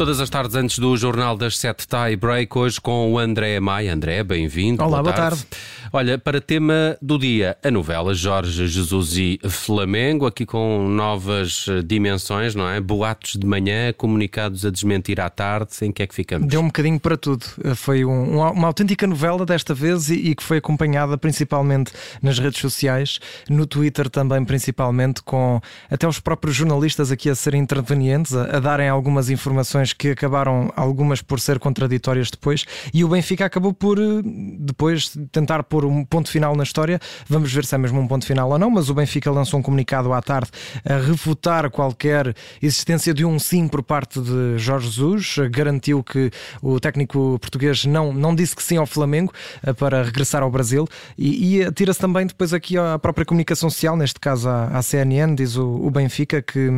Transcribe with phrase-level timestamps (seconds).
[0.00, 3.92] Todas as tardes antes do Jornal das Sete Tie Break, hoje com o André Maia.
[3.92, 4.82] André, bem-vindo.
[4.82, 5.36] Olá, boa tarde.
[5.36, 5.46] boa tarde.
[5.92, 12.54] Olha, para tema do dia, a novela Jorge Jesus e Flamengo, aqui com novas dimensões,
[12.54, 12.80] não é?
[12.80, 16.48] Boatos de manhã, comunicados a desmentir à tarde, em que é que ficamos?
[16.48, 17.44] Deu um bocadinho para tudo.
[17.74, 22.60] Foi um, uma autêntica novela desta vez e, e, que foi acompanhada principalmente nas redes
[22.60, 23.18] sociais,
[23.50, 28.60] no Twitter também principalmente, com até os próprios jornalistas aqui a serem intervenientes, a, a
[28.60, 33.98] darem algumas informações que acabaram algumas por ser contraditórias depois, e o Benfica acabou por
[33.98, 34.22] eh,
[34.58, 37.00] depois tentar pôr um ponto final na história.
[37.28, 39.62] Vamos ver se é mesmo um ponto final ou não, mas o Benfica lançou um
[39.62, 40.50] comunicado à tarde
[40.84, 46.30] a refutar qualquer existência de um sim por parte de Jorge Jesus, garantiu que
[46.62, 49.32] o técnico português não, não disse que sim ao Flamengo
[49.62, 53.96] eh, para regressar ao Brasil e, e atira-se também depois aqui à própria comunicação social,
[53.96, 56.68] neste caso à, à CNN, diz o, o Benfica que,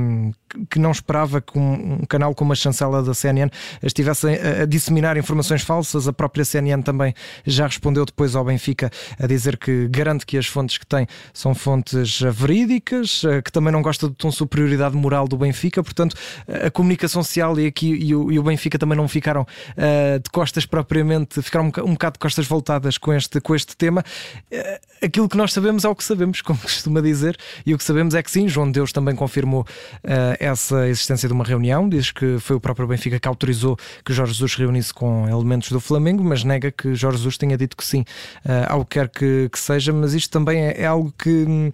[0.71, 3.51] que não esperava que um, um canal como a chancela da CNN
[3.83, 6.07] estivesse a, a, disseminar informações falsas.
[6.09, 7.15] A própria CNN também
[7.47, 11.55] já respondeu depois ao Benfica a dizer que garante que as fontes que tem são
[11.55, 15.83] fontes verídicas, eh, que também não gosta do tom superioridade moral do Benfica.
[15.83, 16.17] Portanto,
[16.49, 20.31] a comunicação social e aqui e o, e o Benfica também não ficaram uh, de
[20.31, 24.05] costas propriamente, ficaram um, um bocado de costas voltadas com este, com este tema.
[24.51, 27.85] Uh, aquilo que nós sabemos é o que sabemos, como costuma dizer, e o que
[27.85, 32.11] sabemos é que sim, João Deus também confirmou uh, essa existência de uma reunião, diz
[32.11, 36.25] que foi o próprio Benfica que autorizou que Jorge Jesus reunisse com elementos do Flamengo,
[36.25, 39.93] mas nega que Jorge Jesus tenha dito que sim uh, ao que quer que, seja.
[39.93, 41.73] Mas isto também é, é algo que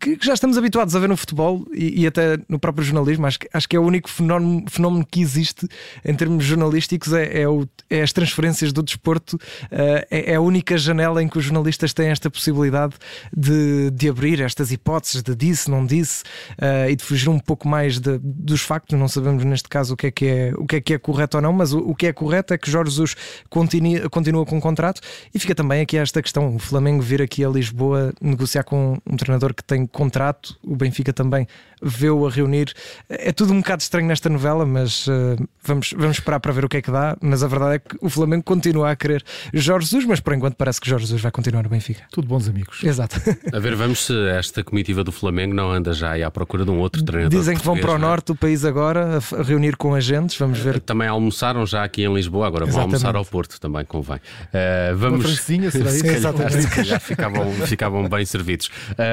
[0.00, 3.26] que já estamos habituados a ver no futebol e, e até no próprio jornalismo.
[3.26, 5.68] Acho que, acho que é o único fenómeno, fenómeno que existe
[6.04, 9.34] em termos jornalísticos é, é, o, é as transferências do desporto.
[9.34, 12.94] Uh, é, é, a única janela em que os jornalistas têm esta possibilidade
[13.36, 17.68] de, de abrir estas hipóteses de disse, não disse uh, e de fugir um pouco
[17.68, 18.98] mais de, dos factos.
[18.98, 21.36] Não sabemos neste caso o que é que é, o que é, que é correto
[21.36, 23.16] ou não, mas o, o que é correto é que Jorge Jesus
[23.50, 25.00] continue, continua com o contrato
[25.34, 29.16] e fica também aqui esta questão: o Flamengo vir aqui a Lisboa negociar com um
[29.16, 31.48] treinador que tem tem contrato, o Benfica também
[31.82, 32.72] vê-o a reunir.
[33.08, 36.68] É tudo um bocado estranho nesta novela, mas uh, vamos, vamos esperar para ver o
[36.68, 37.16] que é que dá.
[37.20, 40.54] Mas a verdade é que o Flamengo continua a querer Jorge Jesus, mas por enquanto
[40.54, 42.04] parece que Jorge Jesus vai continuar no Benfica.
[42.10, 42.82] Tudo bons amigos.
[42.82, 43.16] Exato.
[43.52, 46.70] A ver, vamos se esta comitiva do Flamengo não anda já aí à procura de
[46.70, 47.38] um outro treinador.
[47.38, 47.98] Dizem que vão para o é?
[47.98, 50.80] norte do país agora a reunir com agentes, vamos ver.
[50.80, 52.90] Também almoçaram já aqui em Lisboa, agora Exatamente.
[52.90, 54.16] vão almoçar ao Porto, também convém.
[54.16, 55.24] Uh, vamos.
[55.24, 56.06] Uma será isso?
[56.06, 56.84] Exatamente.
[56.84, 58.70] Já ficavam, ficavam bem servidos.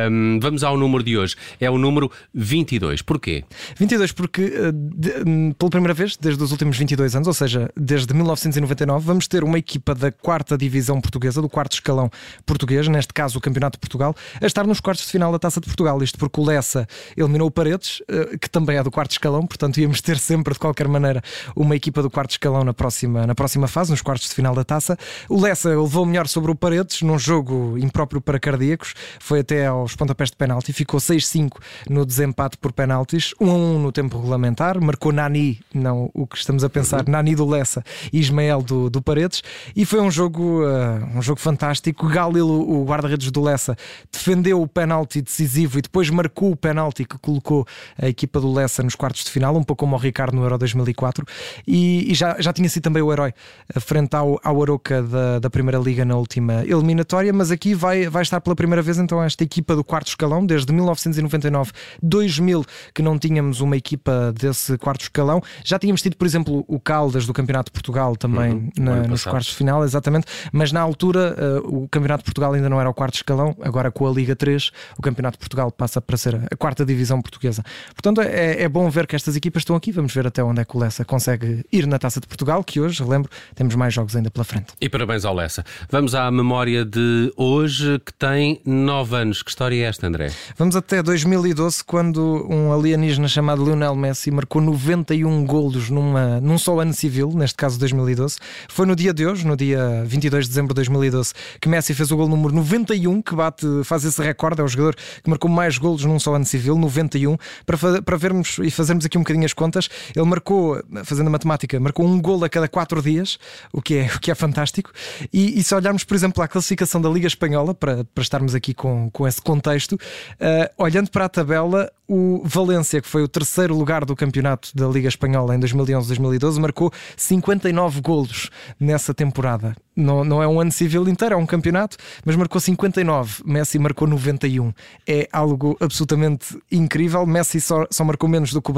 [0.09, 1.35] Um, vamos ao número de hoje.
[1.59, 3.01] É o número 22.
[3.01, 3.44] Porquê?
[3.78, 7.69] 22 porque, eh, de, hum, pela primeira vez, desde os últimos 22 anos, ou seja,
[7.75, 12.09] desde 1999, vamos ter uma equipa da quarta divisão portuguesa, do quarto escalão
[12.45, 15.59] português, neste caso o Campeonato de Portugal, a estar nos quartos de final da Taça
[15.59, 16.01] de Portugal.
[16.03, 19.79] Isto porque o Lessa eliminou o Paredes, eh, que também é do quarto escalão, portanto
[19.79, 21.22] íamos ter sempre, de qualquer maneira,
[21.56, 24.63] uma equipa do quarto escalão na próxima, na próxima fase, nos quartos de final da
[24.63, 24.97] Taça.
[25.29, 29.95] O Lessa levou melhor sobre o Paredes, num jogo impróprio para cardíacos, foi até aos
[29.95, 31.57] pontapés de penalti, ficou 6-5
[31.88, 36.35] no desempate por penaltis, 1 a 1 no tempo regulamentar, marcou Nani, não o que
[36.35, 37.12] estamos a pensar, uhum.
[37.12, 39.44] Nani do Lessa e Ismael do, do Paredes,
[39.75, 42.07] e foi um jogo, uh, um jogo fantástico.
[42.07, 43.78] Galil, o guarda-redes do Lessa,
[44.12, 47.68] defendeu o penalti decisivo e depois marcou o penalti que colocou
[48.02, 50.58] a equipa do Lessa nos quartos de final, um pouco como o Ricardo no Euro
[50.58, 51.23] 2004,
[51.68, 53.31] e, e já, já tinha sido também o herói
[53.79, 58.23] frente ao, ao Aroca da, da Primeira Liga na última eliminatória, mas aqui vai, vai
[58.23, 61.72] estar pela primeira vez então esta equipa do quarto escalão, desde 1999,
[62.02, 65.42] 2000, que não tínhamos uma equipa desse quarto escalão.
[65.64, 69.24] Já tínhamos tido, por exemplo, o Caldas do Campeonato de Portugal também uhum, na, nos
[69.24, 72.90] quartos de final, exatamente, mas na altura uh, o Campeonato de Portugal ainda não era
[72.90, 76.36] o quarto escalão, agora com a Liga 3, o Campeonato de Portugal passa para ser
[76.52, 77.64] a quarta divisão portuguesa.
[77.94, 80.66] Portanto, é, é bom ver que estas equipas estão aqui, vamos ver até onde é
[80.66, 84.16] que o Lessa consegue ir na Taça de Portugal, que hoje, relembro, temos mais jogos
[84.16, 84.74] ainda pela frente.
[84.80, 85.64] E parabéns ao Lessa.
[85.90, 89.41] Vamos à memória de hoje, que tem nove anos.
[89.44, 90.21] Que história é esta, André?
[90.58, 96.79] Vamos até 2012, quando um alienígena chamado Lionel Messi marcou 91 golos numa, num só
[96.79, 98.38] ano civil, neste caso 2012.
[98.70, 102.12] Foi no dia de hoje, no dia 22 de dezembro de 2012, que Messi fez
[102.12, 105.78] o gol número 91, que bate, faz esse recorde, é o jogador que marcou mais
[105.78, 107.38] golos num só ano civil, 91.
[107.66, 111.79] Para, para vermos e fazermos aqui um bocadinho as contas, ele marcou, fazendo a matemática,
[111.79, 113.38] marcou um gol a cada quatro dias,
[113.72, 114.91] o que é, o que é fantástico.
[115.32, 118.74] E, e se olharmos, por exemplo, à classificação da Liga Espanhola, para, para estarmos aqui
[118.74, 119.97] com, com esse contexto,
[120.40, 124.85] uh, olhando para a tabela, o Valência, que foi o terceiro lugar do campeonato da
[124.85, 129.73] Liga Espanhola em 2011-2012, marcou 59 golos nessa temporada.
[129.96, 133.43] Não, não é um ano civil inteiro, é um campeonato, mas marcou 59.
[133.46, 134.73] Messi marcou 91.
[135.08, 137.25] É algo absolutamente incrível.
[137.25, 138.73] Messi só, só marcou menos do que o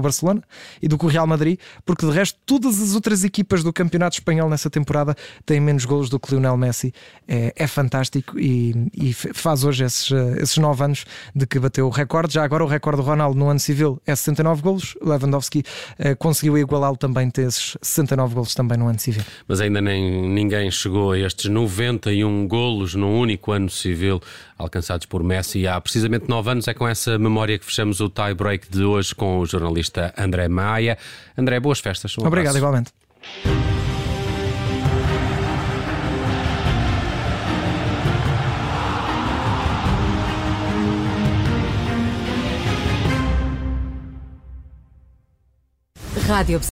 [0.00, 0.42] Barcelona
[0.80, 4.16] e do que o Real Madrid, porque de resto, todas as outras equipas do campeonato
[4.16, 5.14] espanhol nessa temporada
[5.44, 6.92] têm menos golos do que Lionel Messi.
[7.26, 11.04] É, é fantástico e, e, faz hoje esses, esses 9 anos
[11.34, 12.34] de que bateu o recorde.
[12.34, 14.96] Já agora, o recorde do Ronaldo no ano civil é 69 golos.
[15.02, 15.62] Lewandowski
[15.98, 19.22] eh, conseguiu igualá-lo também, ter esses 69 golos também no ano civil.
[19.46, 24.20] Mas ainda nem ninguém chegou a estes 91 golos num único ano civil
[24.58, 26.68] alcançados por Messi há precisamente 9 anos.
[26.68, 30.48] É com essa memória que fechamos o tie break de hoje com o jornalista André
[30.48, 30.96] Maia.
[31.36, 32.16] André, boas festas.
[32.18, 32.92] Um Obrigado, igualmente.
[46.32, 46.58] Radio.